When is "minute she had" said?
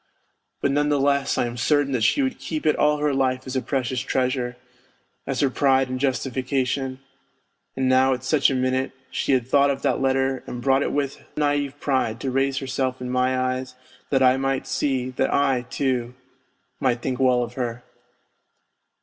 8.55-9.47